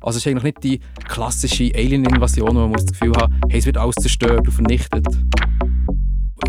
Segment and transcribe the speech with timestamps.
[0.00, 3.66] Also es ist eigentlich nicht die klassische Alien-Invasion, wo man das Gefühl hat, hey, es
[3.66, 5.06] wird alles zerstört und vernichtet.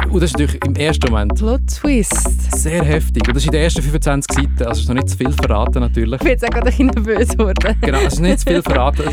[0.10, 2.62] Und das ist natürlich im ersten Moment Plot Twist.
[2.62, 3.28] sehr heftig.
[3.28, 5.32] Und das ist in den ersten 25 Seiten, also es ist noch nicht zu viel
[5.32, 6.14] verraten natürlich.
[6.14, 7.76] Ich bin jetzt auch gerade ein bisschen nervös geworden.
[7.82, 9.04] Genau, es ist nicht zu viel verraten.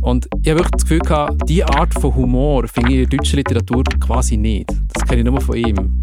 [0.00, 3.18] Und ich habe wirklich das Gefühl gehabt, diese Art von Humor finde ich in der
[3.18, 4.70] deutschen Literatur quasi nicht.
[4.92, 6.02] Das kenne ich nur von ihm.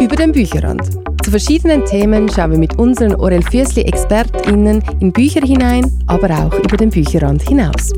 [0.00, 0.90] Über den Bücherrand.
[1.24, 6.52] Zu verschiedenen Themen schauen wir mit unseren Orel Füssli ExpertInnen in Bücher hinein, aber auch
[6.52, 7.94] über den Bücherrand hinaus.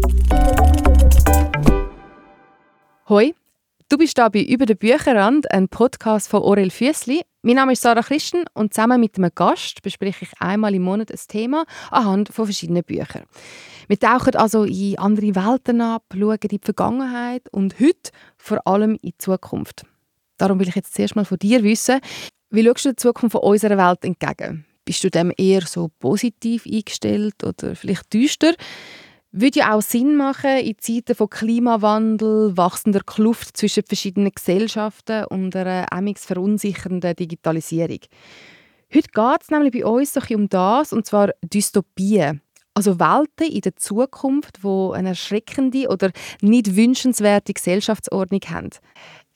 [3.09, 3.35] Hoi,
[3.89, 7.23] du bist da bei Über den Bücherrand, ein Podcast von Orel Füssli.
[7.43, 11.11] Mein Name ist Sarah Christen und zusammen mit einem Gast bespreche ich einmal im Monat
[11.11, 13.25] ein Thema anhand von verschiedenen Büchern.
[13.89, 18.93] Wir tauchen also in andere Welten ab, schauen in die Vergangenheit und heute vor allem
[18.93, 19.85] in die Zukunft.
[20.39, 22.01] Darum will ich jetzt zuerst mal von dir wissen,
[22.51, 24.65] wie schaust du der Zukunft von unserer Welt entgegen?
[24.85, 28.55] Bist du dem eher so positiv eingestellt oder vielleicht düster?
[29.33, 35.55] Würde ja auch Sinn machen in Zeiten von Klimawandel, wachsender Kluft zwischen verschiedenen Gesellschaften und
[35.57, 37.99] einer amigs verunsichernden Digitalisierung.
[38.95, 42.41] Heute geht es nämlich bei uns um das, und zwar Dystopien.
[42.73, 48.71] Also Welten in der Zukunft, wo eine erschreckende oder nicht wünschenswerte Gesellschaftsordnung haben.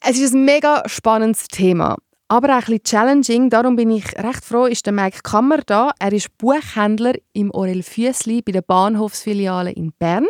[0.00, 1.96] Es ist ein mega spannendes Thema,
[2.30, 3.50] aber auch ein bisschen challenging.
[3.50, 5.90] Darum bin ich recht froh, ist der Mike Kammer da.
[5.98, 10.28] Er ist Buchhändler im Orel Füssli bei der Bahnhofsfiliale in Bern.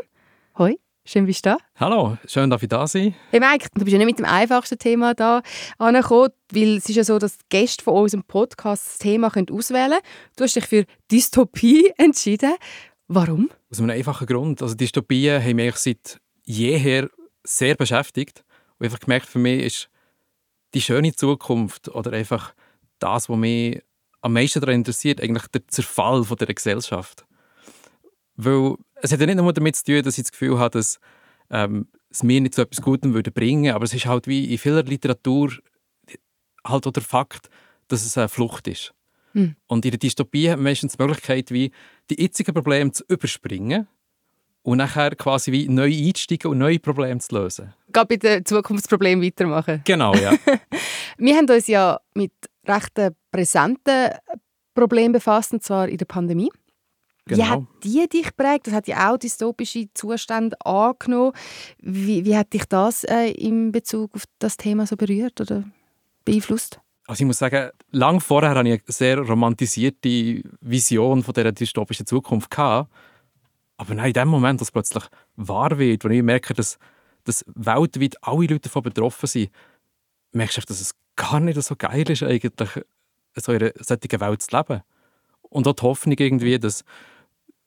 [0.56, 1.58] Hoi, schön bist du da.
[1.76, 3.14] Hallo, schön, dass ich da sein.
[3.30, 5.42] Hey Mike, du bist ja nicht mit dem einfachsten Thema da
[5.76, 9.90] angekommen, weil es ist ja so, dass die Gäste von unserem Podcast das Thema auswählen
[9.90, 10.02] können.
[10.36, 12.54] Du hast dich für Dystopie entschieden.
[13.08, 13.50] Warum?
[13.70, 14.62] Aus einem einfachen Grund.
[14.62, 17.10] Also Dystopien haben mich seit jeher
[17.44, 18.42] sehr beschäftigt.
[18.78, 19.90] Und einfach gemerkt, für mich ist
[20.74, 22.54] die schöne Zukunft oder einfach
[22.98, 23.82] das, was mich
[24.20, 27.24] am meisten daran interessiert, eigentlich der Zerfall von dieser Gesellschaft.
[28.36, 30.98] Weil es hat ja nicht nur damit zu tun, dass ich das Gefühl habe, dass
[31.50, 34.58] ähm, es mir nicht zu etwas Gutem würde bringen, aber es ist halt wie in
[34.58, 35.52] vieler Literatur
[36.66, 37.48] halt auch der Fakt,
[37.88, 38.92] dass es eine Flucht ist.
[39.32, 39.56] Hm.
[39.66, 41.70] Und in der Dystopie hat man meistens die Möglichkeit, wie
[42.10, 43.86] die jetzigen Probleme zu überspringen
[44.62, 47.74] und nachher quasi wie neu einsteigen und neue Probleme zu lösen.
[47.92, 49.82] Gerade bei den Zukunftsproblemen weitermachen.
[49.84, 50.32] Genau, ja.
[51.18, 52.32] Wir haben uns ja mit
[52.66, 52.92] recht
[53.30, 54.10] präsenten
[54.74, 56.50] Problemen befasst, und zwar in der Pandemie.
[57.26, 57.48] Wie genau.
[57.48, 58.66] hat die dich geprägt?
[58.66, 61.32] Das hat ja auch dystopische Zustände angenommen.
[61.78, 65.64] Wie, wie hat dich das äh, in Bezug auf das Thema so berührt oder
[66.24, 66.80] beeinflusst?
[67.06, 72.06] Also ich muss sagen, lang vorher hatte ich eine sehr romantisierte Vision von dieser dystopischen
[72.06, 72.50] Zukunft.
[72.50, 72.90] Gehabt.
[73.80, 75.04] Aber nein, in dem Moment, dass plötzlich
[75.36, 76.78] wahr wird, wo ich merke, dass,
[77.24, 79.50] dass weltweit alle Leute davon betroffen sind,
[80.32, 82.68] merkst du, dass es gar nicht so geil ist, eigentlich
[83.36, 84.82] so in einer solchen Welt zu leben.
[85.40, 86.84] Und auch die Hoffnung irgendwie, dass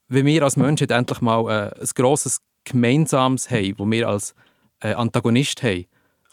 [0.07, 4.35] wenn wir als Menschen endlich mal äh, ein grosses Gemeinsames haben, wo wir als
[4.81, 5.87] äh, Antagonist haben,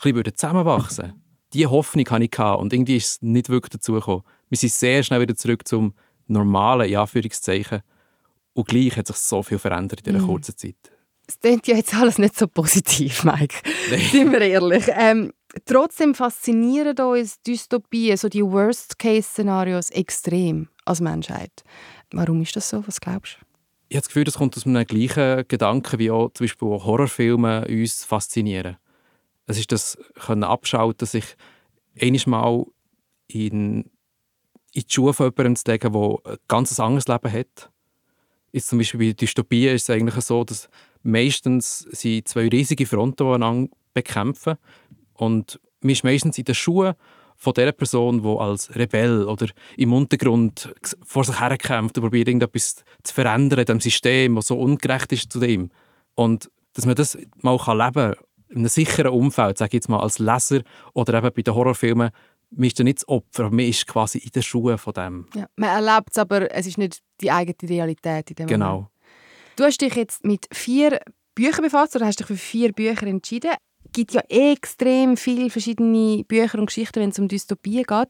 [0.04, 1.22] ein bisschen zusammenwachsen
[1.54, 4.24] Diese Hoffnung hatte ich und irgendwie ist es nicht wirklich dazu gekommen.
[4.50, 5.94] Wir sind sehr schnell wieder zurück zum
[6.26, 7.80] normalen, in Anführungszeichen.
[8.60, 10.28] Und gleich hat sich so viel verändert in dieser Mm.
[10.28, 10.76] kurzen Zeit.
[11.26, 13.54] Es klingt ja jetzt alles nicht so positiv, Mike.
[13.90, 14.00] Nein.
[14.10, 14.84] Sind wir ehrlich.
[14.88, 15.32] Ähm,
[15.64, 21.62] trotzdem faszinieren uns Dystopien, so die Worst-Case-Szenarios extrem als Menschheit.
[22.12, 22.84] Warum ist das so?
[22.86, 23.44] Was glaubst du?
[23.88, 27.66] Ich habe das Gefühl, das kommt aus einem gleichen Gedanken, wie auch zum Beispiel Horrorfilme
[27.68, 28.76] uns faszinieren.
[29.46, 31.24] Es ist das können abschalten, sich
[32.00, 32.64] einiges Mal
[33.26, 33.90] in, in
[34.74, 37.70] die Schuhe von jemandem zu legen, der ein ganz anderes Leben hat.
[38.52, 40.68] Jetzt zum Beispiel bei Dystopien ist es eigentlich so, dass
[41.02, 44.56] meistens sind zwei riesige Fronten, einander bekämpfen.
[45.14, 46.94] Und man ist meistens in den Schuhen
[47.36, 49.46] von der Person, die als Rebell oder
[49.76, 54.58] im Untergrund vor sich herkämpft und probiert, irgendetwas zu verändern in dem System, das so
[54.58, 55.70] ungerecht ist zu dem.
[56.14, 58.14] Und dass man das mal leben kann,
[58.50, 60.62] in einem sicheren Umfeld, sage ich jetzt mal als Leser
[60.92, 62.10] oder eben bei den Horrorfilmen,
[62.50, 65.26] man ist ja nicht das Opfer, aber man ist quasi in den Schuhen von dem.
[65.34, 65.46] Ja.
[65.56, 68.48] Man erlebt es, aber es ist nicht die eigene Realität in dem Moment.
[68.48, 68.90] Genau.
[69.56, 71.00] Du hast dich jetzt mit vier
[71.34, 73.52] Büchern befasst oder hast dich für vier Bücher entschieden.
[73.84, 78.08] Es gibt ja extrem viele verschiedene Bücher und Geschichten, wenn es um Dystopien geht.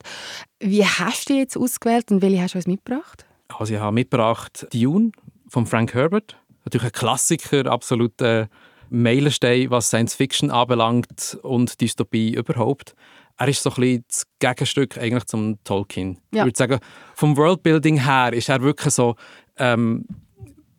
[0.61, 3.27] Wie hast du die jetzt ausgewählt und welche hast du uns mitgebracht?
[3.49, 5.13] Also ich habe mitgebracht Dune
[5.49, 6.37] von Frank Herbert.
[6.65, 8.49] Natürlich ein Klassiker, absoluter
[8.91, 12.95] Meilenstein, was Science Fiction anbelangt und Dystopie überhaupt.
[13.41, 16.19] Er ist so ein bisschen das Gegenstück eigentlich zum Tolkien.
[16.31, 16.43] Ja.
[16.43, 16.79] Ich würde sagen,
[17.15, 19.17] vom Worldbuilding her ist er wirklich so,
[19.57, 20.05] ähm,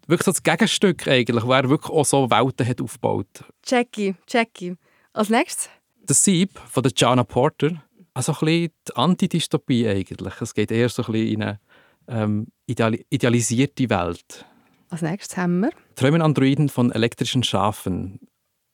[0.06, 3.44] wirklich so das Gegenstück eigentlich, wo er wirklich auch so Welten hat aufgebaut.
[3.66, 4.75] Jackie, Jackie.
[5.12, 5.72] Als nächstes?
[6.08, 7.81] Der Sieb von der Jana Porter,
[8.13, 10.40] also ein bisschen die Antidystopie eigentlich.
[10.40, 11.60] Es geht eher so ein bisschen in eine
[12.08, 14.46] ähm, ideali idealisiert die Welt.
[14.92, 18.19] Als nächstes haben wir Träumen Androiden von elektrischen Schafen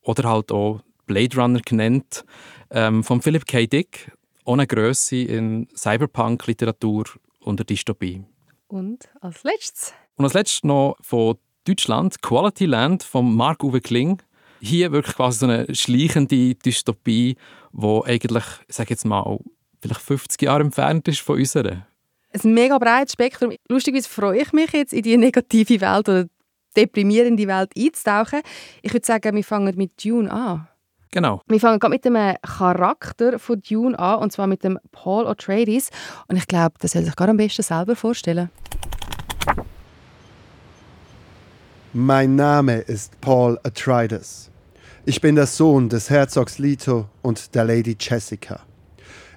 [0.01, 2.23] oder halt auch Blade Runner genannt,
[2.69, 3.65] ähm, von Philip K.
[3.65, 4.11] Dick,
[4.45, 7.05] ohne Größe in Cyberpunk-Literatur
[7.41, 8.23] und der Dystopie.
[8.67, 14.21] und als letztes Und als letztes noch von Deutschland Quality Land von Marc-Uwe Kling.
[14.61, 17.35] Hier wirklich quasi so eine schleichende Dystopie,
[17.73, 19.39] die eigentlich, ich sage jetzt mal,
[19.81, 21.85] vielleicht 50 Jahre entfernt ist von unserer.
[22.33, 23.53] ein mega breites Spektrum.
[23.67, 26.25] Lustigerweise freue ich mich jetzt, in die negative Welt oder
[26.75, 28.41] deprimierende Welt einzutauchen.
[28.81, 30.67] Ich würde sagen, wir fangen mit Dune an.
[31.11, 31.41] Genau.
[31.47, 35.89] Wir fangen gerade mit dem Charakter von Dune an, und zwar mit dem Paul Atreides.
[36.27, 38.51] Und ich glaube, das soll sich gar am besten selber vorstellen.
[41.93, 44.51] Mein Name ist Paul Atreides.
[45.05, 48.59] Ich bin der Sohn des Herzogs Leto und der Lady Jessica.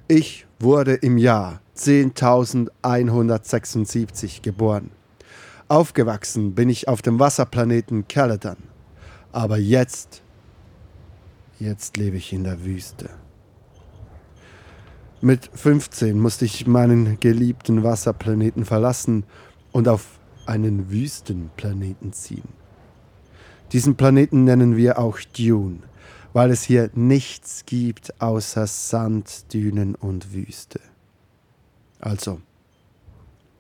[0.09, 4.91] Ich wurde im Jahr 10.176 geboren.
[5.69, 8.57] Aufgewachsen bin ich auf dem Wasserplaneten Caladan.
[9.31, 10.23] Aber jetzt,
[11.61, 13.11] jetzt lebe ich in der Wüste.
[15.21, 19.25] Mit 15 musste ich meinen geliebten Wasserplaneten verlassen
[19.71, 22.49] und auf einen Wüstenplaneten ziehen.
[23.73, 25.81] Diesen Planeten nennen wir auch Dune,
[26.33, 30.81] weil es hier nichts gibt außer Sand, Dünen und Wüste.
[32.01, 32.41] Also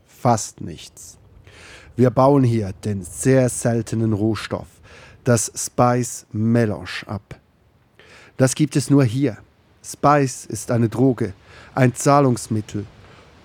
[0.06, 1.19] fast nichts.
[1.94, 4.69] Wir bauen hier den sehr seltenen Rohstoff,
[5.25, 7.40] das Spice Melange, ab.
[8.41, 9.37] Das gibt es nur hier.
[9.85, 11.35] Spice ist eine Droge,
[11.75, 12.87] ein Zahlungsmittel.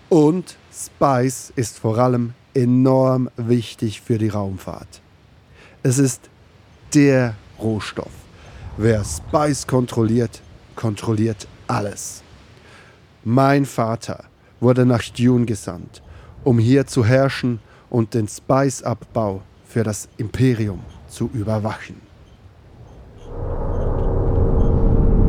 [0.08, 5.02] Und Spice ist vor allem enorm wichtig für die Raumfahrt.
[5.84, 6.30] Es ist
[6.94, 8.14] der Rohstoff.
[8.78, 10.42] Wer Spice kontrolliert,
[10.78, 12.24] kontrolliert alles.
[13.26, 14.24] Mein Vater
[14.62, 16.02] wurde nach Dune gesandt,
[16.46, 17.60] um hier zu herrschen
[17.90, 22.05] und den Spice-Abbau für das Imperium zu überwachen.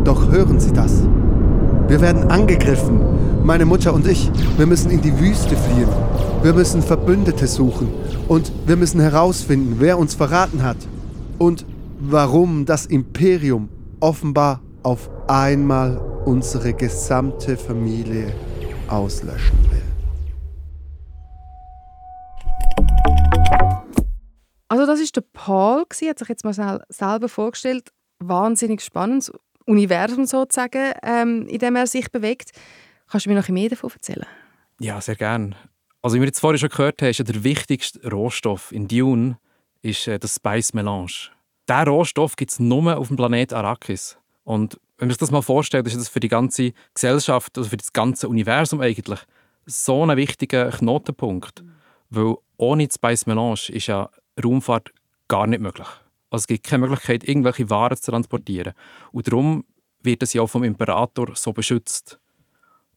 [0.06, 1.03] Doch hören Sie das.
[1.88, 3.00] Wir werden angegriffen.
[3.44, 5.88] Meine Mutter und ich, wir müssen in die Wüste fliehen.
[6.43, 7.88] Wir müssen Verbündete suchen.
[8.29, 10.76] Und wir müssen herausfinden, wer uns verraten hat.
[11.38, 11.67] Und
[11.99, 13.69] warum das Imperium
[13.99, 18.32] offenbar auf einmal unsere gesamte Familie
[18.87, 19.82] auslöschen will.
[24.69, 27.91] Also das ist der Paul, gewesen, hat sich jetzt mal sel- selber vorgestellt.
[28.19, 29.31] Wahnsinnig spannendes
[29.67, 32.53] Universum sozusagen, ähm, in dem er sich bewegt.
[33.09, 34.27] Kannst du mir noch mehr davon erzählen?
[34.81, 35.55] Ja, sehr gern.
[36.03, 39.39] Also wie wir jetzt vorhin schon gehört haben, ist ja der wichtigste Rohstoff in Dune
[39.83, 41.31] ist äh, das Spice Melange.
[41.69, 44.19] Diesen Rohstoff gibt es nur auf dem Planet Arrakis.
[44.45, 47.77] Und wenn man sich das mal vorstellt, ist das für die ganze Gesellschaft, also für
[47.77, 49.21] das ganze Universum eigentlich
[49.67, 51.65] so ein wichtiger Knotenpunkt.
[52.11, 54.11] Weil ohne das Spice Melange ist ja
[54.43, 54.93] Raumfahrt
[55.29, 55.89] gar nicht möglich.
[56.37, 58.75] Also es gibt keine Möglichkeit, irgendwelche Waren zu transportieren.
[59.11, 59.65] Und darum
[60.03, 62.19] wird es ja auch vom Imperator so beschützt.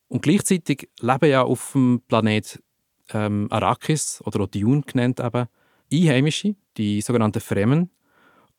[0.09, 2.61] Und gleichzeitig leben ja auf dem Planet
[3.13, 5.47] ähm, Arrakis oder auch Dune genannt eben
[5.91, 7.89] Einheimische, die sogenannten Fremen.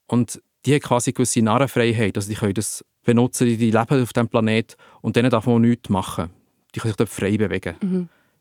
[0.06, 2.17] Und die haben quasi gewisse Narrenfreiheit.
[2.17, 5.61] Also die können das benutzen, die die leben auf diesem Planet und denen darf man
[5.61, 6.31] nichts machen.
[6.75, 7.76] Die können sich dort frei bewegen.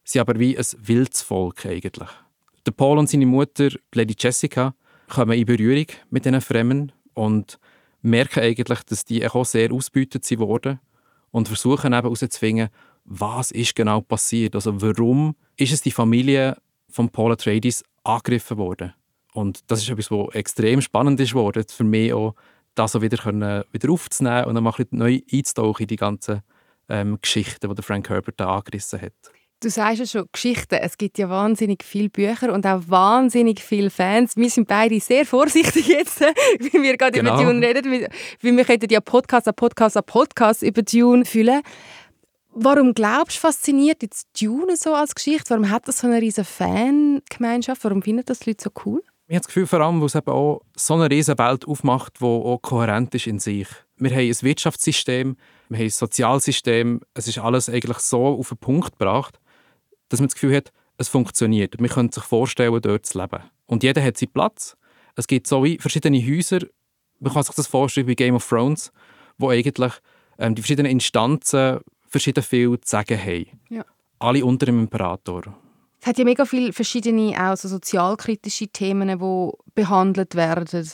[0.06, 2.10] Sie sind aber wie ein wildes Volk eigentlich.
[2.66, 4.74] Der Paul und seine Mutter, Lady Jessica,
[5.10, 7.60] kommen in Berührung mit diesen Fremen und
[8.02, 10.80] merken eigentlich, dass die auch sehr ausbeutet sind worden
[11.32, 12.70] und versuchen eben herauszufinden,
[13.06, 14.56] was ist genau passiert.
[14.56, 16.58] Also warum ist es die Familie
[16.90, 18.94] von Paul Atreides angegriffen worden?
[19.34, 22.36] Und das ist etwas, was extrem spannend ist worden, für mich auch,
[22.76, 25.96] das so wieder, können, wieder aufzunehmen und dann mal ein bisschen neu einzutauchen in die
[25.96, 26.42] ganzen
[26.88, 29.14] ähm, Geschichten, die Frank Herbert da angerissen hat.
[29.62, 30.76] Du sagst ja schon, Geschichten.
[30.76, 34.38] Es gibt ja wahnsinnig viele Bücher und auch wahnsinnig viele Fans.
[34.38, 36.22] Wir sind beide sehr vorsichtig jetzt,
[36.60, 37.36] wie wir gerade Genau.
[37.42, 38.10] über Dune reden, weil
[38.42, 41.62] wir könnten ja Podcast an Podcast an Podcast über Dune füllen.
[42.52, 45.50] Warum glaubst du, fasziniert jetzt Dune so als Geschichte?
[45.50, 47.84] Warum hat das so eine riesige Fangemeinschaft?
[47.84, 49.04] Warum finden das die Leute so cool?
[49.28, 52.14] Ich habe das Gefühl, vor allem, weil es eben auch so eine riesige Welt aufmacht,
[52.22, 53.68] die auch kohärent ist in sich.
[53.98, 55.36] Wir haben ein Wirtschaftssystem,
[55.68, 59.40] wir haben ein Sozialsystem, es ist alles eigentlich so auf den Punkt gebracht,
[60.10, 61.80] dass man das Gefühl hat, es funktioniert.
[61.80, 63.42] Man könnte sich vorstellen, dort zu leben.
[63.68, 64.76] Und jeder hat seinen Platz.
[65.16, 66.60] Es gibt so wie verschiedene Häuser,
[67.20, 68.92] man kann sich das vorstellen wie Game of Thrones,
[69.38, 69.94] wo eigentlich
[70.38, 73.46] ähm, die verschiedenen Instanzen verschieden viel zu sagen haben.
[73.70, 73.86] Ja.
[74.20, 75.44] Alle unter dem Imperator.
[76.02, 80.90] Es hat ja mega viele verschiedene auch so sozialkritische Themen, die behandelt werden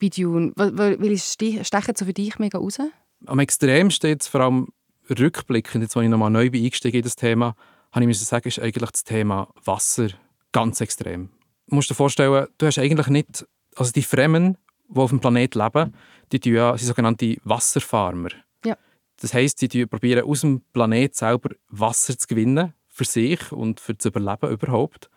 [0.00, 0.52] bei Dune.
[0.56, 2.78] Wel- wel- Welche ste- stechen so für dich mega raus?
[3.26, 4.68] am extremsten jetzt vor allem
[5.08, 7.54] rückblickend, jetzt, als ich nochmal neu bin eingestiegen in das Thema,
[7.92, 10.08] habe ich sagen, ist eigentlich das Thema Wasser
[10.50, 11.30] ganz extrem.
[11.66, 13.46] Du musst dir vorstellen, du hast eigentlich nicht,
[13.76, 14.58] also die Fremden,
[14.88, 15.94] die auf dem Planeten leben,
[16.32, 18.30] die tun ja, sind sogenannte Wasserfarmer.
[18.64, 18.76] Ja.
[19.20, 23.94] Das heisst, sie probieren aus dem Planeten selber Wasser zu gewinnen, für sich und für
[23.94, 25.10] das Überleben überhaupt.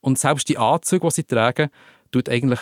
[0.00, 1.70] Und selbst die Anzüge, die sie tragen,
[2.10, 2.60] tut eigentlich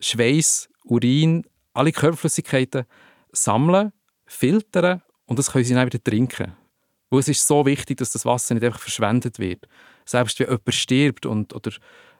[0.00, 2.84] Schweiß, Urin, alle Körperflüssigkeiten
[3.32, 3.92] sammeln,
[4.26, 6.56] filtern und das können sie dann wieder trinken.
[7.10, 9.66] Weil es ist so wichtig, dass das Wasser nicht einfach verschwendet wird.
[10.04, 11.70] Selbst wenn jemand stirbt und, oder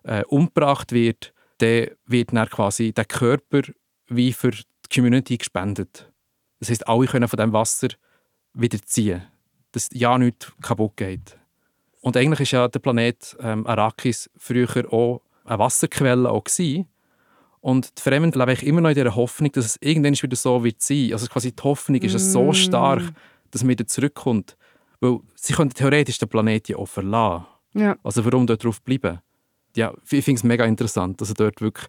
[0.04, 3.62] äh, umgebracht wird, dann wird dann quasi der Körper
[4.08, 4.62] wie für die
[4.94, 6.10] Community gespendet.
[6.60, 7.88] Das heißt, alle können von dem Wasser
[8.54, 9.22] wieder ziehen,
[9.72, 11.38] dass ja nichts kaputt geht.
[12.00, 16.88] Und eigentlich ist ja der Planet ähm, Arrakis früher auch eine Wasserquelle auch gewesen.
[17.60, 20.80] Und die Fremden leben immer noch in der Hoffnung, dass es irgendwann wieder so wird
[20.80, 21.12] sein.
[21.12, 22.18] Also quasi die Hoffnung ist mm.
[22.18, 23.02] so stark,
[23.50, 24.56] dass man wieder zurückkommt.
[25.00, 27.46] Weil sie können theoretisch den Planeten ja auch verlassen.
[27.74, 27.96] Ja.
[28.02, 29.20] Also warum dort drauf bleiben?
[29.74, 31.86] Ja, ich finde es mega interessant, dass also dort wirklich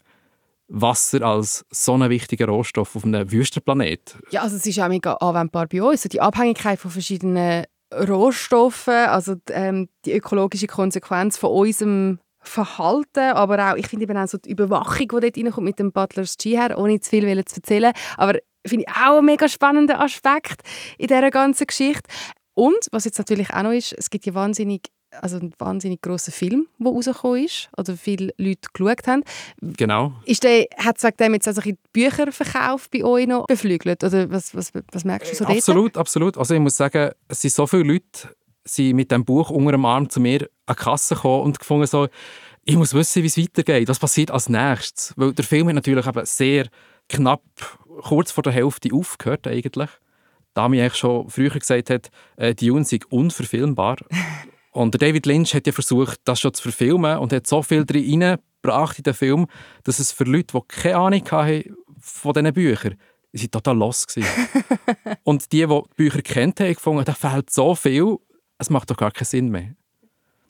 [0.68, 4.18] Wasser als so ein wichtiger Rohstoff auf einem Wüstenplanet.
[4.32, 6.02] Ja, also es ist auch mega anwendbar bei uns.
[6.02, 13.76] Die Abhängigkeit von verschiedenen Rohstoffen, also ähm, die ökologische Konsequenz von unserem Verhalten, aber auch,
[13.78, 16.78] ich finde eben auch so die Überwachung, die dort reinkommt mit dem Butlers G her,
[16.78, 20.62] ohne zu viel zu erzählen, aber finde ich auch einen mega spannenden Aspekt
[20.98, 22.10] in dieser ganzen Geschichte.
[22.58, 24.90] Und, was jetzt natürlich auch noch ist, es gibt ja wahnsinnig
[25.22, 29.24] also ein wahnsinnig grosser Film, der rausgekommen ist, oder viele Leute geschaut haben.
[29.62, 30.12] Genau.
[30.26, 34.04] Ist der, hat es dem jetzt also die Bücherverkauf bei euch noch beflügelt?
[34.04, 35.58] Oder was, was, was merkst du so dort?
[35.58, 36.38] Absolut, absolut.
[36.38, 38.36] Also ich muss sagen, es sind so viele Leute
[38.66, 41.88] sind mit dem Buch unter dem Arm zu mir an die Kasse gekommen und gefunden
[41.88, 42.10] so,
[42.66, 45.14] ich muss wissen, wie es weitergeht, was passiert als nächstes.
[45.16, 46.68] Weil der Film hat natürlich eben sehr
[47.08, 47.44] knapp,
[48.02, 49.90] kurz vor der Hälfte aufgehört eigentlich.
[50.58, 53.98] Da mir eigentlich schon früher gesagt hat, äh, die Dune sei unverfilmbar.
[54.72, 57.84] Und der David Lynch hat ja versucht, das schon zu verfilmen und hat so viel
[57.84, 59.48] drin reingebracht in den Film,
[59.84, 62.96] dass es für Leute, die keine Ahnung hatten von diesen Büchern,
[63.34, 64.06] waren total los.
[65.24, 68.18] und die, die die Bücher kennt haben, gefunden, da fehlt so viel,
[68.60, 69.76] es macht doch gar keinen Sinn mehr.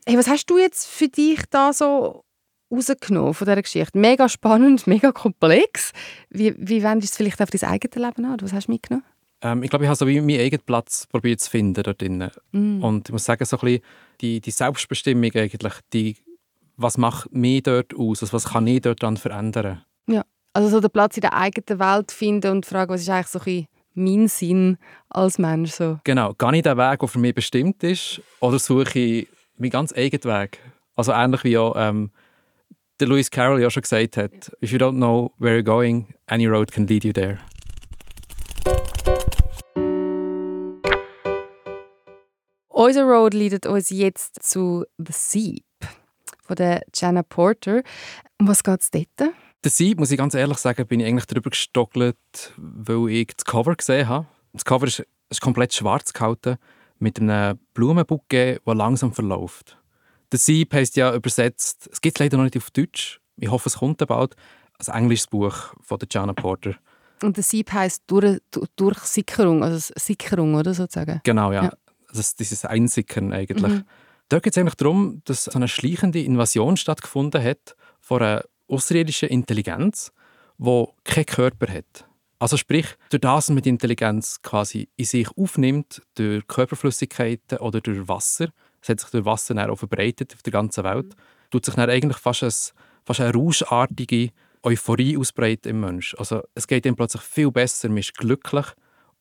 [0.06, 2.26] Hey, was hast du jetzt für dich da so
[2.70, 3.98] rausgenommen von dieser Geschichte?
[3.98, 5.94] Mega spannend, mega komplex.
[6.30, 8.38] Wie, wie wendest du es vielleicht auf dein eigenes Leben an?
[8.42, 9.06] Was hast du mitgenommen?
[9.42, 12.30] Ähm, ich glaube, ich habe so wie meinen eigenen Platz probiert zu finden dort drin.
[12.52, 12.84] Mm.
[12.84, 13.82] Und ich muss sagen, so ein bisschen
[14.22, 16.18] die, die Selbstbestimmung eigentlich, die,
[16.76, 18.24] was macht mich dort aus?
[18.24, 19.84] Also was kann ich dort dann verändern?
[20.08, 23.28] Ja, also so den Platz in der eigenen Welt finden und fragen, was ist eigentlich
[23.28, 23.68] so ein
[23.98, 24.78] mein Sinn
[25.10, 25.72] als Mensch?
[25.72, 26.00] So.
[26.04, 29.28] Genau, gehe ich den Weg, der für mich bestimmt ist, oder suche ich
[29.58, 30.60] meinen ganz eigenen Weg?
[30.96, 32.12] Also ähnlich wie auch ähm,
[33.00, 36.48] der Lewis Carroll ja schon gesagt hat, if you don't know where you're going, any
[36.48, 37.40] road can lead you there.
[42.88, 45.66] Unser Road leitet uns jetzt zu The Seep
[46.46, 47.84] von der Jenna Porter.
[48.40, 49.34] Um was geht es dort?
[49.62, 52.16] Der Seep, muss ich ganz ehrlich sagen, bin ich eigentlich darüber gestockelt,
[52.56, 54.28] weil ich das Cover gesehen habe.
[54.54, 56.56] Das Cover ist, ist komplett schwarz gehalten,
[56.98, 59.78] mit einem Blumenbouquet, der langsam verläuft.
[60.32, 63.68] Der Sieb heisst ja übersetzt, es gibt es leider noch nicht auf Deutsch, ich hoffe,
[63.68, 64.34] es kommt bald,
[64.88, 66.76] ein englisches Buch von der Jana Porter.
[67.22, 68.40] Und der Sieb heisst durch,
[68.78, 71.20] Durchsickerung, also Sickerung, oder sozusagen?
[71.26, 71.66] Genau, ja.
[71.66, 71.74] ja
[72.10, 73.74] also dieses Einsickern eigentlich.
[73.74, 73.84] Mhm.
[74.30, 79.30] Da geht es eigentlich darum, dass so eine schleichende Invasion stattgefunden hat von einer außerirdischen
[79.30, 80.12] Intelligenz,
[80.58, 82.08] die keinen Körper hat.
[82.40, 88.08] Also sprich, durch das man die Intelligenz quasi in sich aufnimmt, durch Körperflüssigkeiten oder durch
[88.08, 88.50] Wasser,
[88.82, 91.16] es hat sich durch Wasser dann auch verbreitet auf der ganzen Welt,
[91.50, 92.52] tut sich dann eigentlich fast, ein,
[93.06, 94.30] fast eine rauschartige
[94.62, 96.16] Euphorie ausbreiten im Mensch.
[96.20, 98.68] Also es geht ihm plötzlich viel besser, man ist glücklich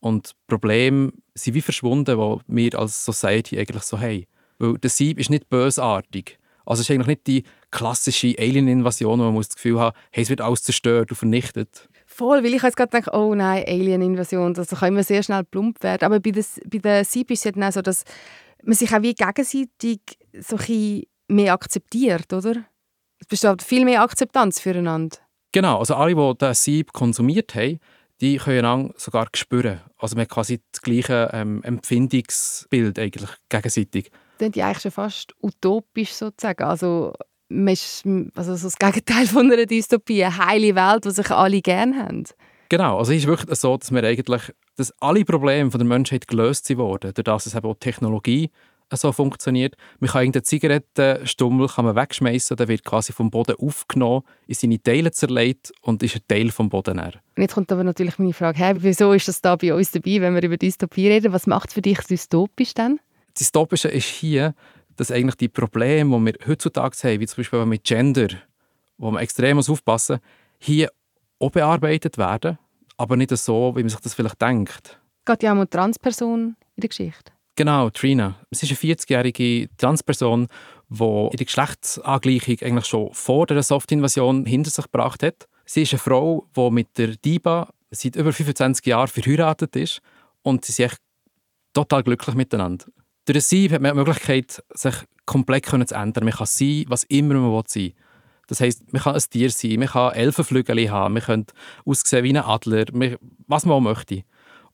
[0.06, 4.25] und Probleme sind wie verschwunden, die wir als Society eigentlich so haben.
[4.58, 6.38] Weil der Sieb ist nicht bösartig.
[6.64, 10.30] Also es ist eigentlich nicht die klassische Alien-Invasion, wo man das Gefühl hat, hey, es
[10.30, 11.88] wird alles zerstört und vernichtet.
[12.06, 15.82] Voll, weil ich jetzt gerade denke, oh nein, Alien-Invasion, das kann immer sehr schnell plump
[15.82, 16.04] werden.
[16.04, 18.04] Aber bei, des, bei der Sieb ist es dann auch so, dass
[18.64, 20.00] man sich auch wie gegenseitig
[20.40, 22.64] so ein mehr akzeptiert, oder?
[23.18, 25.18] Es besteht viel mehr Akzeptanz füreinander.
[25.52, 27.78] Genau, also alle, die den Sieb konsumiert haben,
[28.20, 29.80] die können sogar spüren.
[29.99, 34.11] Also man hat quasi das gleiche ähm, Empfindungsbild eigentlich gegenseitig.
[34.38, 36.64] Das ist eigentlich schon fast utopisch sozusagen.
[36.64, 37.14] Also,
[37.49, 38.04] ist,
[38.35, 42.25] also so das Gegenteil von einer Dystopie, eine heile Welt, die sich alle gerne haben.
[42.68, 46.26] Genau, also es ist wirklich so, dass wir eigentlich, dass alle Probleme von der Menschheit
[46.26, 48.50] gelöst wurden, dadurch, dass es eben auch Technologie
[48.93, 49.76] so funktioniert.
[49.99, 54.81] Man kann irgendeinen Zigarettenstummel kann man wegschmeißen, der wird quasi vom Boden aufgenommen, in seine
[54.81, 57.00] Teile zerlegt und ist ein Teil vom Boden.
[57.00, 57.14] Her.
[57.37, 60.35] Jetzt kommt aber natürlich meine Frage, hey, wieso ist das da bei uns dabei, wenn
[60.35, 61.33] wir über Dystopie reden?
[61.33, 63.00] Was macht es für dich dystopisch dann?
[63.35, 64.55] Das Dystopische ist hier,
[64.97, 68.28] dass eigentlich die Probleme, die wir heutzutage haben, wie zum Beispiel mit Gender,
[68.99, 70.23] wo man extrem aufpassen muss,
[70.59, 70.90] hier
[71.38, 72.59] auch bearbeitet werden,
[72.97, 75.00] aber nicht so, wie man sich das vielleicht denkt.
[75.26, 77.36] Geht ja auch um eine Transperson in der Geschichte.
[77.56, 78.36] Genau, Trina.
[78.50, 80.46] Es ist eine 40-jährige Transperson,
[80.90, 85.48] die der Geschlechtsangleichung eigentlich schon vor der Softinvasion hinter sich gebracht hat.
[85.64, 90.02] Sie ist eine Frau, die mit der Diba seit über 25 Jahren verheiratet ist
[90.42, 90.96] und sie sind
[91.72, 92.84] total glücklich miteinander.
[93.25, 94.94] Durch sie hat man die Möglichkeit, sich
[95.25, 96.25] komplett zu ändern.
[96.25, 97.92] Man kann sein, was immer man sein will.
[98.48, 101.46] Das heisst, man kann ein Tier sein, man kann Elfenflügel haben, man kann
[101.86, 102.84] aussehen wie ein Adler,
[103.48, 104.25] was man auch möchte.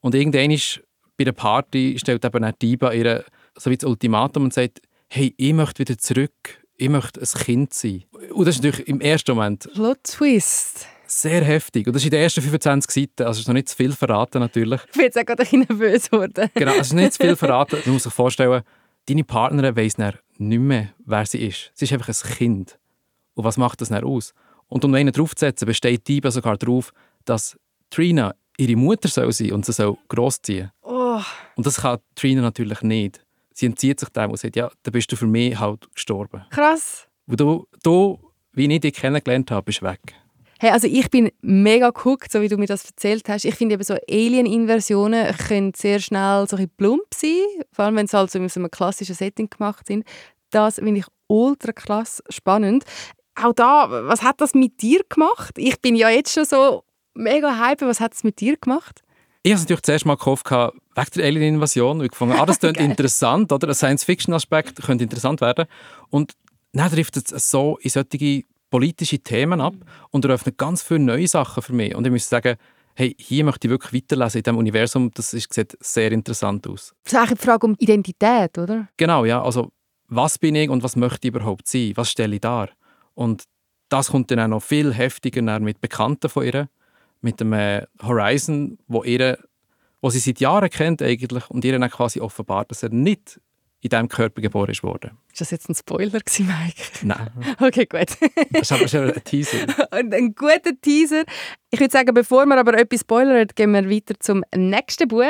[0.00, 0.82] Und irgendwann ist
[1.16, 3.24] bei der Party stellt eben auch Diba ihr
[3.56, 6.32] so wie das Ultimatum und sagt, hey, ich möchte wieder zurück,
[6.76, 8.04] ich möchte ein Kind sein.
[8.32, 9.70] Und das ist natürlich im ersten Moment...
[9.72, 10.86] Plot Twist.
[11.06, 11.86] Sehr heftig.
[11.86, 14.40] Und das ist in den ersten 25 Seiten, also ist noch nicht zu viel verraten
[14.40, 14.80] natürlich.
[14.86, 16.50] Ich bin jetzt auch gerade ein bisschen nervös geworden.
[16.54, 17.78] genau, es ist nicht zu viel verraten.
[17.84, 18.62] Man muss sich vorstellen,
[19.06, 21.70] deine Partnerin weiss nicht mehr, wer sie ist.
[21.74, 22.78] Sie ist einfach ein Kind.
[23.34, 24.32] Und was macht das dann aus?
[24.68, 26.92] Und um einen draufzusetzen, besteht die sogar darauf,
[27.26, 27.58] dass
[27.90, 30.70] Trina ihre Mutter soll sein und sie soll großziehen.
[30.80, 31.01] Oh.
[31.56, 33.24] Und das kann Trina natürlich nicht.
[33.54, 36.44] Sie entzieht sich dem und sagt, ja, dann bist du für mich halt gestorben.
[36.50, 37.06] Krass.
[37.26, 38.18] Wo du, du
[38.52, 40.00] wie ich dich kennengelernt habe, bist weg.
[40.58, 43.44] Hey, also ich bin mega geguckt, so wie du mir das erzählt hast.
[43.44, 47.42] Ich finde eben so Alien-Inversionen können sehr schnell so ein plump sein,
[47.72, 50.04] vor allem wenn sie halt so in so einem klassischen Setting gemacht sind.
[50.50, 52.84] Das finde ich ultra krass spannend
[53.34, 55.54] auch da, was hat das mit dir gemacht?
[55.56, 57.82] Ich bin ja jetzt schon so mega hype.
[57.82, 59.02] Was hat es mit dir gemacht?
[59.42, 60.46] Ich habe natürlich zuerst mal gehofft,
[60.94, 62.02] wegen der Alien-Invasion.
[62.02, 63.68] Ich gefunden, ah, das klingt interessant, oder?
[63.68, 65.66] Ein Science-Fiction-Aspekt könnte interessant werden.
[66.10, 66.32] Und
[66.72, 69.74] dann trifft es so in solche politische Themen ab
[70.10, 71.94] und eröffnet ganz viele neue Sachen für mich.
[71.94, 72.56] Und ich muss sagen,
[72.94, 75.10] hey, hier möchte ich wirklich weiterlesen in diesem Universum.
[75.14, 76.94] Das ist, sieht sehr interessant aus.
[77.04, 78.88] Das ist eigentlich die Frage um Identität, oder?
[78.96, 79.42] Genau, ja.
[79.42, 79.72] Also,
[80.08, 81.92] was bin ich und was möchte ich überhaupt sein?
[81.94, 82.70] Was stelle ich dar?
[83.14, 83.44] Und
[83.88, 86.68] das kommt dann auch noch viel heftiger mit Bekannten von ihr,
[87.20, 89.38] mit dem äh, Horizon, wo, ihr,
[90.02, 93.40] wo sie seit Jahren kennt eigentlich und ihr dann quasi offenbart, dass er nicht
[93.80, 95.16] in diesem Körper geboren ist worden.
[95.32, 96.82] Ist das jetzt ein Spoiler gewesen, Mike?
[97.02, 97.30] Nein.
[97.60, 98.16] Okay, gut.
[98.50, 99.58] das ist aber schon ein Teaser.
[99.98, 101.24] Und ein guter Teaser.
[101.70, 105.24] Ich würde sagen, bevor wir aber etwas spoilern, gehen wir weiter zum nächsten Buch.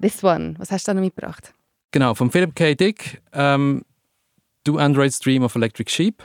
[0.00, 0.54] This one.
[0.58, 1.52] Was hast du da noch mitgebracht?
[1.92, 2.74] Genau, von Philip K.
[2.74, 3.20] Dick.
[3.32, 3.84] Ähm,
[4.64, 6.22] Do Androids Dream of Electric Sheep.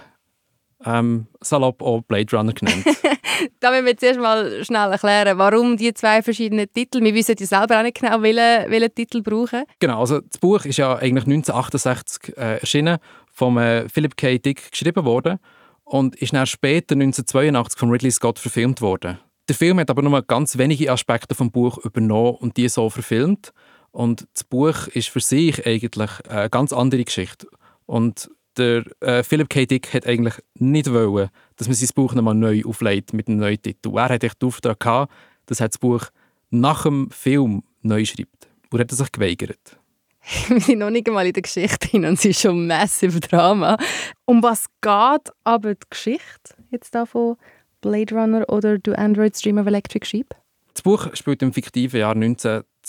[0.84, 2.86] Ähm, salopp auch Blade Runner genannt.
[3.60, 7.02] da müssen wir zuerst mal schnell erklären, warum die zwei verschiedenen Titel.
[7.02, 9.64] Wir wissen ja selber auch nicht genau, welchen, welchen Titel brauchen.
[9.80, 12.98] Genau, also das Buch ist ja eigentlich 1968 äh, erschienen,
[13.32, 14.38] von äh, Philip K.
[14.38, 15.40] Dick geschrieben worden
[15.84, 19.20] und ist dann später 1982 von Ridley Scott verfilmt worden.
[19.48, 23.54] Der Film hat aber nur ganz wenige Aspekte vom Buch übernommen und die so verfilmt.
[23.92, 27.48] Und das Buch ist für sich eigentlich eine ganz andere Geschichte.
[27.86, 29.66] Und der äh, Philip K.
[29.66, 33.62] Dick hat eigentlich nicht wollen, dass man sein Buch nochmal neu auflegt mit einem neuen
[33.62, 33.96] Titel.
[33.96, 35.14] Er hat echt den Auftrag gehabt,
[35.46, 36.08] dass er das Buch
[36.50, 38.48] nach dem Film neu schreibt.
[38.72, 39.78] Und er hat sich geweigert.
[40.48, 43.20] Wir sind noch nicht einmal in der Geschichte hin und es ist schon ein massive
[43.20, 43.78] Drama.
[44.26, 47.38] Um was geht aber die Geschichte jetzt da von
[47.82, 50.34] Blade Runner oder Do Androids Dream of Electric Sheep?
[50.74, 52.16] Das Buch spielt im fiktiven Jahr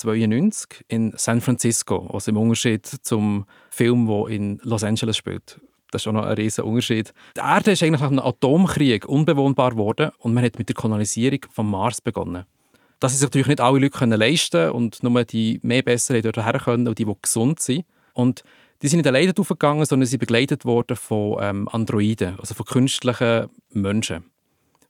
[0.05, 5.61] 1992 in San Francisco, also im Unterschied zum Film, der in Los Angeles spielt.
[5.91, 7.13] Das ist auch noch ein riesiger Unterschied.
[7.37, 11.41] Die Erde ist eigentlich nach einem Atomkrieg unbewohnbar geworden und man hat mit der Kolonisierung
[11.51, 12.45] vom Mars begonnen.
[13.01, 16.61] Das sich natürlich nicht alle Leute können leisten und nur die mehr Besseren dort her
[16.63, 17.85] können und die, die gesund sind.
[18.15, 18.43] Und
[18.83, 23.49] die sind nicht alleine draufgegangen, sondern sie begleitet worden von ähm, Androiden, also von künstlichen
[23.71, 24.25] Menschen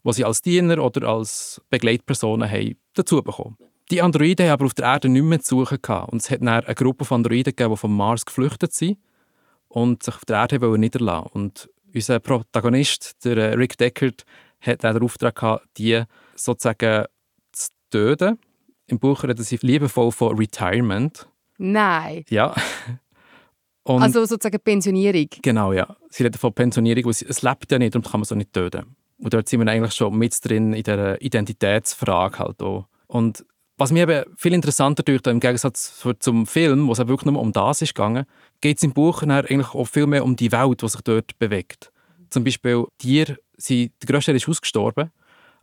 [0.07, 3.57] die sie als Diener oder als Begleitpersonen haben, dazu bekommen.
[3.90, 6.12] Die Androiden haben aber auf der Erde nicht mehr zu suchen gehabt.
[6.12, 8.99] und es hat dann eine Gruppe von Androiden gegeben, die vom Mars geflüchtet sind
[9.68, 14.25] und sich auf der Erde niederlassen Und unser Protagonist, der äh, Rick Deckard,
[14.61, 16.03] hat dann den Auftrag gehabt, die
[16.35, 17.07] sozusagen
[17.53, 18.38] zu töten.
[18.87, 21.29] Im Buch reden sie liebevoll von Retirement.
[21.59, 22.25] Nein.
[22.29, 22.55] Ja.
[23.83, 25.29] Und also sozusagen Pensionierung.
[25.42, 25.96] Genau, ja.
[26.11, 28.53] Sie reden von Pensionierung, weil es lebt ja nicht, darum kann man es auch nicht
[28.53, 28.96] töten.
[29.18, 32.87] Und dort sind wir eigentlich schon mit drin in der Identitätsfrage halt auch.
[33.07, 33.44] Und
[33.79, 37.53] was mir eben viel interessanter durch im Gegensatz zum Film, wo es wirklich nur um
[37.53, 38.25] das ist gegangen,
[38.61, 41.93] geht es im Buch eigentlich auch viel mehr um die Welt, die sich dort bewegt.
[42.31, 45.11] Zum Beispiel Tiere, sind, der grösste ist ausgestorben,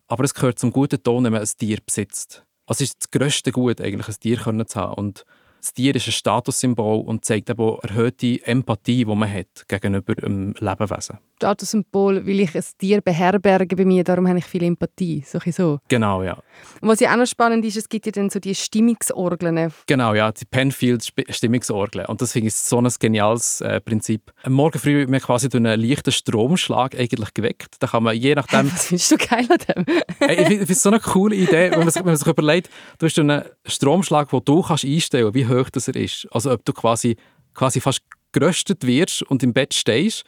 [0.08, 2.44] aber es gehört zum guten Ton, wenn man ein Tier besitzt.
[2.66, 4.94] Also es ist das grösste Gut, eigentlich ein Tier zu haben.
[4.94, 5.26] Und
[5.60, 10.16] das Tier ist ein Statussymbol und zeigt eben auch erhöhte Empathie, die man hat gegenüber
[10.16, 11.20] dem Lebewesen.
[11.44, 15.24] Statussymbol, weil ich ein Tier beherberge bei mir, darum habe ich viel Empathie.
[15.26, 15.40] So.
[15.52, 15.80] so.
[15.90, 16.38] Genau, ja.
[16.80, 19.74] Und was ja auch noch spannend ist, es gibt ja dann so die Stimmungsorgeln.
[19.86, 22.06] Genau, ja, die Penfield-Stimmungsorgeln.
[22.06, 24.32] Und das finde ich so ein geniales äh, Prinzip.
[24.44, 27.76] Am Morgen früh wird man quasi durch einen leichten Stromschlag eigentlich geweckt.
[27.80, 28.72] Da kann man je nachdem...
[28.72, 29.86] Was findest du geil an dem?
[30.30, 33.06] ich finde es so eine coole Idee, wenn man sich, wenn man sich überlegt, du
[33.06, 36.26] hast einen Stromschlag, den du kannst einstellen kannst, wie hoch das er ist.
[36.32, 37.18] Also ob du quasi,
[37.54, 38.02] quasi fast
[38.32, 40.24] geröstet wirst und im Bett stehst,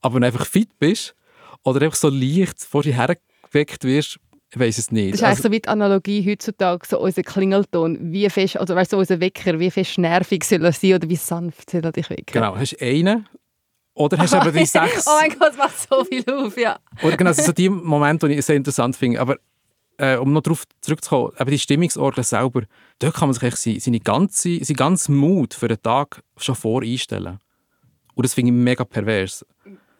[0.00, 1.14] aber einfach fit bist
[1.62, 4.18] oder einfach so leicht vor dir hergeweckt wirst,
[4.52, 5.12] ich weiß es nicht.
[5.12, 8.74] Das ist also, eigentlich so wie die Analogie heutzutage, so unser Klingelton, wie fest, also
[8.74, 11.92] weißt du, unser Wecker, wie fest nervig soll er sein oder wie sanft soll er
[11.92, 12.32] dich wecken?
[12.32, 13.28] Genau, hast du einen
[13.94, 15.06] oder hast du aber die sechs...
[15.06, 16.78] oh mein Gott, es macht so viel auf, ja.
[17.02, 19.36] Oder genau, sind so die Momente, die ich sehr interessant finde, aber
[19.98, 22.62] äh, um noch darauf zurückzukommen, eben die Stimmungsorgel selber,
[22.98, 27.38] dort kann man sich eigentlich seine ganze, seinen ganzen Mut für den Tag schon voreinstellen.
[28.14, 29.44] Und das finde ich mega pervers.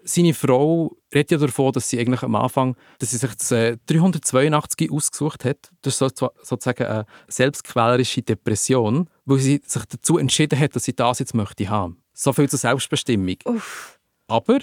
[0.03, 3.77] Seine Frau redet ja davon, dass sie eigentlich am Anfang, dass sie sich das äh,
[3.87, 5.71] 382 ausgesucht hat.
[5.83, 10.95] Das ist so, sozusagen eine selbstquälerische Depression, wo sie sich dazu entschieden hat, dass sie
[10.95, 12.03] das jetzt möchte haben.
[12.13, 13.37] So viel zur Selbstbestimmung.
[13.45, 13.99] Uff.
[14.27, 14.61] Aber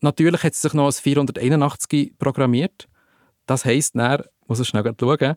[0.00, 2.88] natürlich hat sie sich noch als 481 programmiert.
[3.46, 5.36] Das heisst, dann, muss ich schnell schauen,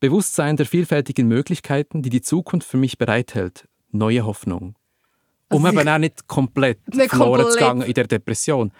[0.00, 3.68] Bewusstsein der vielfältigen Möglichkeiten, die die Zukunft für mich bereithält.
[3.90, 4.74] Neue Hoffnung.
[5.50, 7.52] Um also eben auch nicht komplett nicht verloren komplett.
[7.52, 8.72] zu gehen in der Depression.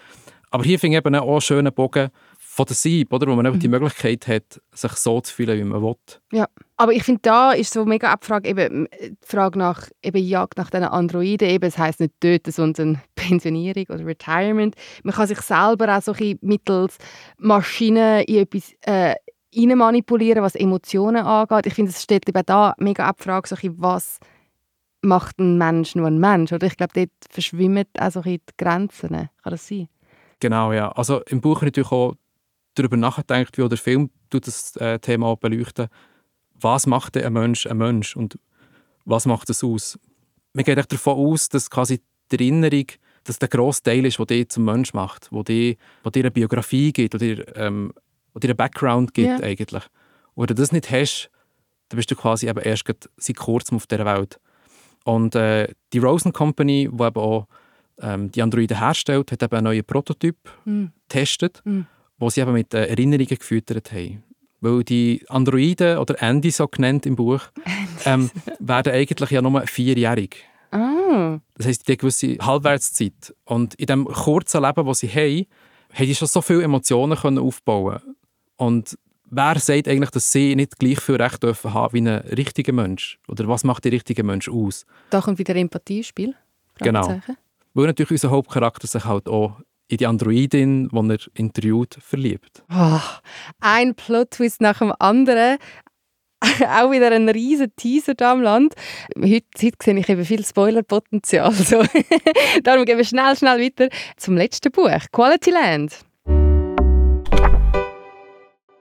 [0.50, 3.28] Aber hier finde ich eben auch einen schönen Bogen von der Sieb, oder?
[3.28, 3.61] wo man mhm.
[3.61, 5.94] die Möglichkeit hat, sich so zu fühlen, wie man will.
[6.33, 10.59] Ja, aber ich finde, da ist so mega Abfrage, eben die Frage nach eben Jagd
[10.59, 11.48] nach diesen Androiden.
[11.48, 14.74] Eben, es heisst nicht töten, sondern Pensionierung oder Retirement.
[15.04, 16.98] Man kann sich selber auch so ein mittels
[17.38, 19.14] Maschinen in etwas äh,
[19.54, 21.66] manipulieren, was Emotionen angeht.
[21.66, 24.18] Ich finde, es stellt eben da mega Abfrage, so was
[25.03, 26.53] macht ein Mensch nur ein Mensch?
[26.53, 29.09] Oder ich glaube, dort verschwimmen auch so die Grenzen.
[29.09, 29.89] Kann das sein?
[30.41, 30.91] Genau, ja.
[30.93, 32.15] Also im Buch natürlich auch
[32.75, 35.89] darüber nachgedacht, wie der Film das äh, Thema beleuchten
[36.55, 38.39] Was macht ein Mensch ein Mensch und
[39.05, 39.99] was macht es aus?
[40.53, 42.87] Man geht davon aus, dass quasi die Erinnerung
[43.25, 46.31] dass der grosse Teil ist, der dich zum Mensch macht, wo dir, wo dir eine
[46.31, 47.93] Biografie gibt, wo dir, ähm,
[48.33, 49.41] wo dir einen Background gibt ja.
[49.41, 49.85] eigentlich.
[50.35, 51.31] Und wenn du das nicht hast,
[51.89, 52.85] dann bist du quasi eben erst
[53.17, 54.41] seit kurzem auf dieser Welt.
[55.05, 57.47] Und äh, die Rosen Company, die eben auch
[58.01, 60.87] ähm, die Androiden herstellt, hat eben einen neuen Prototyp mm.
[61.09, 61.81] getestet, mm.
[62.19, 64.23] wo sie eben mit äh, Erinnerungen gefüttert haben.
[64.61, 67.41] Weil die Androiden, oder Andy so genannt im Buch,
[68.05, 70.37] ähm, werden eigentlich ja nur vierjährig.
[70.73, 71.39] Oh.
[71.57, 73.35] Das heisst, die haben eine gewisse Halbwertszeit.
[73.45, 75.47] Und in dem kurzen Leben, das sie haben,
[75.93, 78.01] haben sie schon so viele Emotionen können aufbauen
[78.57, 78.97] Und
[79.31, 83.19] wer sagt eigentlich, dass sie nicht gleich viel Recht dürfen haben wie ein richtiger Mensch?
[83.29, 84.87] Oder was macht der richtige Mensch aus?
[85.11, 86.35] Da kommt wieder Empathie ins Spiel.
[86.79, 87.21] Genau.
[87.75, 92.62] Weil natürlich unser Hauptcharakter sich halt auch in die Androidin, die er interviewt, verliebt.
[92.73, 93.01] Oh,
[93.61, 95.59] ein Plot-Twist nach dem anderen.
[96.43, 98.75] auch wieder ein riesen Teaser da am Land.
[99.16, 101.47] Heute, heute sehe ich eben viel Spoilerpotenzial.
[101.47, 101.83] Also,
[102.62, 105.99] darum gehen wir schnell, schnell weiter zum letzten Buch, Quality Land.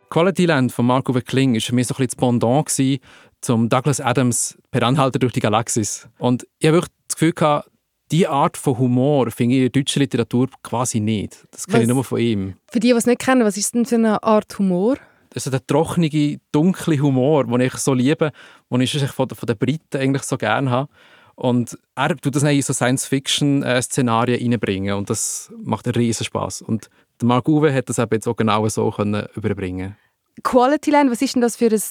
[0.10, 3.02] Quality Land von Marco Kling war für mich so ein bisschen das Pendant
[3.41, 6.08] zum Douglas Adams Per Anhalter durch die Galaxis.
[6.17, 7.69] Und ich habe wirklich das Gefühl gehabt,
[8.12, 11.45] diese Art von Humor finde ich in deutscher Literatur quasi nicht.
[11.52, 12.56] Das kenne ich nur von ihm.
[12.72, 14.98] Für die, die es nicht kennen, was ist denn für eine Art Humor?
[15.30, 18.32] Das ist der trockene, dunkle Humor, den ich so liebe,
[18.72, 20.91] den ich von, von den Briten eigentlich so gerne habe.
[21.36, 26.63] Und er tut das in so Science-Fiction-Szenarien reinbringen und das macht einen riesen Spaß.
[26.63, 26.89] Und
[27.22, 29.98] der Mark Uwe hat das eben jetzt auch genau so können überbringen.
[30.44, 31.82] Quality Land, was ist denn das für ein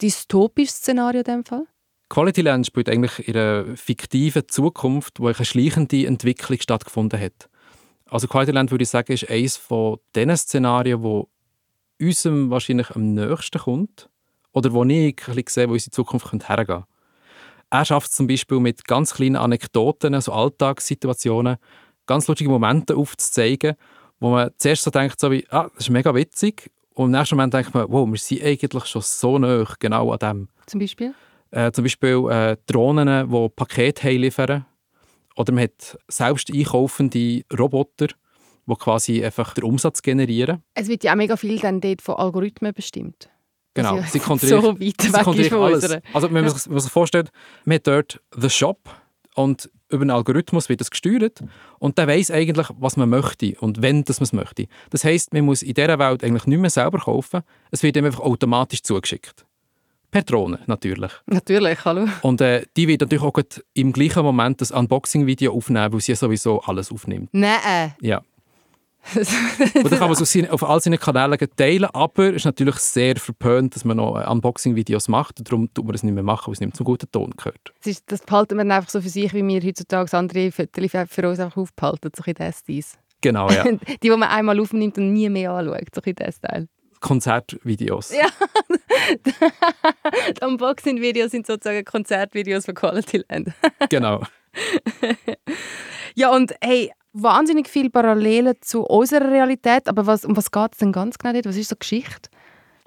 [0.00, 1.66] dystopisches Szenario in dem Fall?
[2.10, 7.48] Quality Land spielt eigentlich in einer fiktiven Zukunft, wo eine schleichende Entwicklung stattgefunden hat.
[8.10, 11.28] Also Quality Land würde ich sagen, ist eines von diesen Szenarien, wo
[12.00, 14.10] unserem wahrscheinlich am nächsten kommt
[14.52, 16.86] oder wo ich sehe, wo unsere Zukunft hergehen könnte.
[17.70, 21.56] Er schafft es zum Beispiel mit ganz kleinen Anekdoten, so Alltagssituationen,
[22.06, 23.74] ganz lustige Momente aufzuzeigen,
[24.20, 27.34] wo man zuerst so denkt, so wie, ah, das ist mega witzig, und im nächsten
[27.36, 30.48] Moment denkt man, wow, wir sind eigentlich schon so nah genau an dem.
[30.66, 31.12] Zum Beispiel?
[31.50, 34.64] Äh, zum Beispiel äh, Drohnen, die Pakete liefern.
[35.36, 38.08] Oder man hat selbst einkaufende Roboter,
[38.66, 40.62] die quasi einfach den Umsatz generieren.
[40.74, 43.28] Es wird ja auch mega viel dann dort von Algorithmen bestimmt.
[43.74, 45.98] Genau, sie kontrollieren so weit weg ist alles.
[46.12, 47.30] Also wenn man sich, man sich vorstellt,
[47.64, 48.88] man hat dort «The Shop»
[49.34, 51.42] und über einen Algorithmus wird das gesteuert
[51.78, 54.66] und der weiß eigentlich, was man möchte und wenn das man es möchte.
[54.90, 58.04] Das heißt, man muss in dieser Welt eigentlich nicht mehr selber kaufen, es wird ihm
[58.04, 59.44] einfach automatisch zugeschickt.
[60.10, 61.10] Per Drohne, natürlich.
[61.26, 62.06] Natürlich, hallo.
[62.22, 63.36] Und äh, die wird natürlich auch
[63.74, 67.30] im gleichen Moment das Unboxing-Video aufnehmen, weil sie sowieso alles aufnimmt.
[67.32, 67.94] Nein.
[68.00, 68.22] Ja.
[69.14, 73.74] Dann kann man es auf, all seinen Kanälen teilen, aber es ist natürlich sehr verpönt,
[73.74, 75.38] dass man noch Unboxing-Videos macht.
[75.38, 77.72] Und darum tut man es nicht mehr machen, weil es nicht zum guten Ton gehört.
[77.80, 81.28] Das, ist, das behalten wir einfach so für sich, wie wir heutzutage andere Fotos für
[81.28, 82.34] uns einfach aufbehalten, so ein
[82.66, 83.64] bisschen Genau, ja.
[83.64, 86.68] die, die man einmal aufnimmt und nie mehr anschaut, so ein bisschen Teil.
[87.00, 88.12] Konzertvideos.
[88.14, 88.26] Ja.
[89.24, 93.48] die Unboxing-Videos sind sozusagen Konzertvideos von Quality Land.
[93.88, 94.22] genau.
[96.14, 100.78] ja, und hey, wahnsinnig viele Parallelen zu unserer Realität, aber was, um was geht es
[100.78, 101.46] denn ganz genau dort?
[101.46, 102.28] Was ist so Geschichte?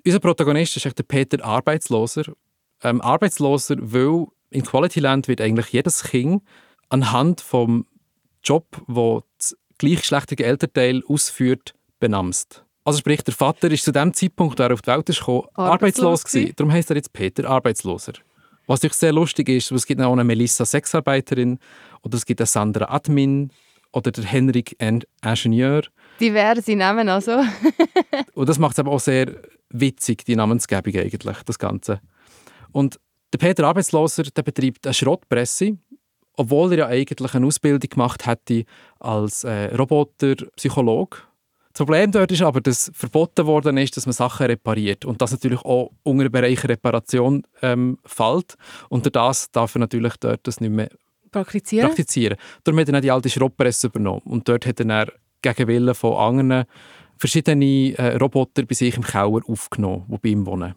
[0.06, 2.34] Unser Protagonist ist der Peter Arbeitsloser.
[2.84, 6.44] Ähm, Arbeitsloser, weil in Quality Land wird eigentlich jedes Kind
[6.90, 7.86] anhand vom
[8.44, 12.64] Job, wo das gleichgeschlechtige Elternteil ausführt, benamst.
[12.84, 15.48] Also sprich, der Vater ist zu dem Zeitpunkt, als er auf die Welt ist gekommen,
[15.56, 16.54] arbeitslos, arbeitslos gewesen.
[16.56, 18.14] Darum heißt er jetzt Peter Arbeitsloser.
[18.68, 21.60] Was natürlich sehr lustig ist, es gibt auch eine Melissa Sexarbeiterin
[22.02, 23.52] oder es gibt eine Sandra Admin
[23.92, 25.84] oder der Henrik Ingenieur.
[26.20, 27.44] Diverse Namen also.
[28.34, 29.34] und das macht es aber auch sehr
[29.70, 32.00] witzig, die Namensgebung eigentlich, das Ganze.
[32.72, 33.00] Und
[33.34, 35.78] der Peter Arbeitsloser, der betreibt eine Schrottpresse,
[36.34, 38.64] obwohl er ja eigentlich eine Ausbildung gemacht hätte
[39.00, 41.18] als äh, Roboterpsychologe
[41.78, 45.32] das Problem dort ist aber, dass verboten worden ist, dass man Sachen repariert und das
[45.32, 48.56] natürlich auch unter den Bereich Reparation ähm, fällt.
[48.90, 50.90] Und das darf er natürlich dort das nicht mehr
[51.32, 51.88] praktizieren.
[51.88, 52.38] praktizieren.
[52.64, 56.14] Darum hat er dann die alte Schrottpresse übernommen und dort hat er gegen Willen von
[56.14, 56.66] anderen
[57.18, 60.76] verschiedene äh, Roboter bei sich im Keller aufgenommen, die bei ihm wohnen.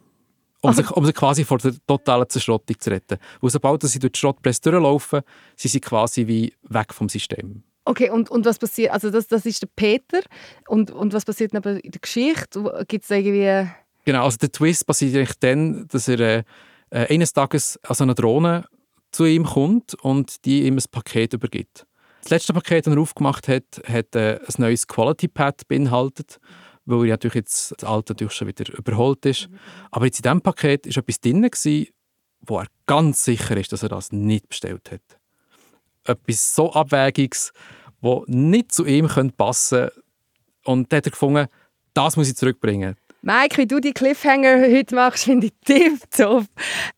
[0.63, 3.17] Um sich, um sich quasi vor der totalen Zerschrottung zu retten.
[3.39, 5.21] Weil sobald sie durch die Schrottpresse durchlaufen,
[5.55, 7.63] sind sie quasi wie weg vom System.
[7.83, 10.21] Okay, und, und was passiert, also das, das ist der Peter
[10.67, 12.85] und, und was passiert in der Geschichte?
[12.87, 13.67] Gibt es irgendwie...
[14.05, 16.43] Genau, also der Twist passiert eigentlich dann, dass er äh,
[16.91, 18.65] äh, eines Tages also eine Drohne
[19.11, 21.85] zu ihm kommt und die ihm ein Paket übergibt.
[22.21, 26.39] Das letzte Paket, das er aufgemacht hat, hat äh, ein neues Quality Pad beinhaltet,
[26.85, 29.49] weil er natürlich jetzt das alte natürlich schon wieder überholt ist.
[29.89, 31.49] Aber jetzt in diesem Paket war etwas drin,
[32.41, 35.21] wo er ganz sicher ist, dass er das nicht bestellt hat
[36.05, 37.53] etwas so Abwägiges,
[38.01, 40.03] das nicht zu ihm passen könnte.
[40.63, 41.47] Und dann hat er gefunden,
[41.93, 42.95] das muss ich zurückbringen.
[43.23, 46.45] Mike, wie du die Cliffhanger heute machst, finde ich tipptopp.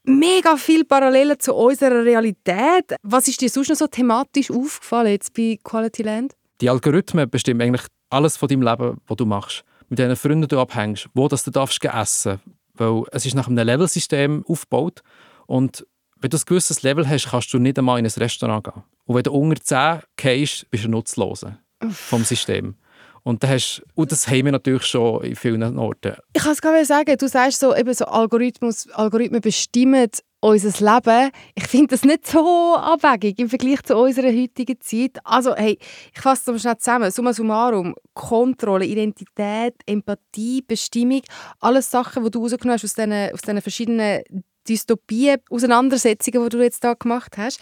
[0.05, 2.95] Mega viele Parallelen zu unserer Realität.
[3.01, 6.33] Was ist dir sonst noch so thematisch aufgefallen jetzt bei Quality Land?
[6.61, 9.65] Die Algorithmen bestimmen eigentlich alles von deinem Leben, was du machst.
[9.89, 12.39] Mit den Freunden du abhängst, wo das du darfst essen.
[12.75, 15.03] Weil es ist nach einem Level-System aufgebaut
[15.45, 15.85] und
[16.21, 18.83] wenn du ein gewisses Level hast, kannst du nicht einmal in ein Restaurant gehen.
[19.03, 21.45] Und wenn du unter 10 gehst, bist du nutzlos
[21.91, 22.75] vom System.
[23.23, 26.15] Und, hast, und das haben wir natürlich schon in vielen Orten.
[26.33, 30.09] Ich kann es gerade sagen, du sagst so, eben so Algorithmus, Algorithmen bestimmen
[30.41, 31.31] unser Leben.
[31.55, 35.17] Ich finde das nicht so abwegig im Vergleich zu unserer heutigen Zeit.
[35.23, 35.79] Also, hey,
[36.13, 37.11] ich fasse das schnell zusammen.
[37.11, 41.21] Summa summarum, Kontrolle, Identität, Empathie, Bestimmung,
[41.61, 44.23] alles Sachen, die du rausgenommen hast aus diesen, aus diesen verschiedenen
[44.67, 47.61] Dystopien, Auseinandersetzungen, die du jetzt da gemacht hast,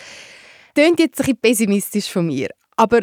[0.74, 2.50] klingt jetzt ein bisschen pessimistisch von mir.
[2.78, 3.02] Aber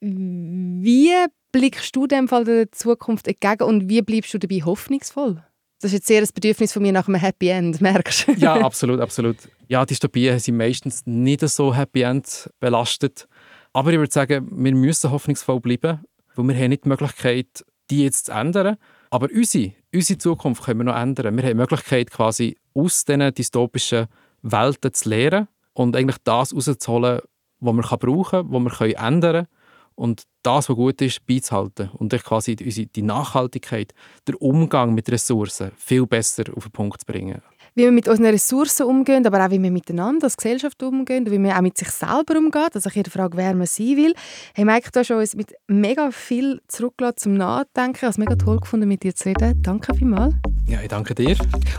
[0.00, 1.12] wie
[1.52, 5.42] blickst du dem Fall der Zukunft entgegen und wie bleibst du dabei hoffnungsvoll?
[5.80, 8.32] Das ist jetzt sehr ein Bedürfnis von mir nach einem Happy End, merkst du?
[8.32, 9.36] ja, absolut, absolut.
[9.68, 13.26] Ja, Dystopien sind meistens nicht so Happy End belastet.
[13.72, 16.00] Aber ich würde sagen, wir müssen hoffnungsvoll bleiben,
[16.34, 18.76] weil wir haben nicht die Möglichkeit, die jetzt zu ändern.
[19.10, 21.36] Aber unsere, unsere Zukunft können wir noch ändern.
[21.36, 24.06] Wir haben die Möglichkeit, quasi aus diesen dystopischen
[24.42, 27.20] Welten zu lernen und eigentlich das rauszuholen,
[27.60, 29.59] was wir brauchen was wir ändern können
[30.00, 33.92] und das, was gut ist, beizuhalten und quasi die Nachhaltigkeit,
[34.26, 37.42] der Umgang mit Ressourcen viel besser auf den Punkt zu bringen
[37.74, 41.30] wie wir mit unseren Ressourcen umgehen, aber auch wie wir miteinander als Gesellschaft umgehen und
[41.30, 42.74] wie man auch mit sich selber umgeht.
[42.74, 44.12] Also ich Frage, wer man sein will.
[44.54, 47.94] Hey Mike, du hast uns mit mega viel zurückgelassen zum Nachdenken.
[47.94, 49.62] Ich habe es mega toll gefunden, mit dir zu reden.
[49.62, 50.34] Danke vielmals.
[50.66, 51.36] Ja, ich danke dir.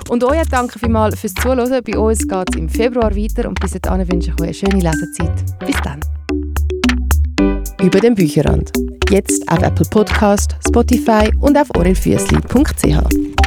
[0.07, 1.83] Und euch danke vielmals fürs Zuhören.
[1.83, 4.81] Bei uns geht es im Februar weiter und bis dahin wünsche ich euch eine schöne
[4.81, 5.59] Lesezeit.
[5.59, 5.99] Bis dann.
[7.81, 8.71] Über den Bücherrand.
[9.09, 13.40] Jetzt auf Apple Podcast, Spotify und auf orelfüssli.ch.